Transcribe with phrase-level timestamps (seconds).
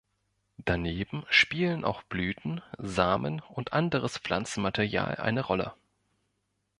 [0.57, 5.75] Daneben spielen auch Blüten, Samen und anderes Pflanzenmaterial eine Rolle.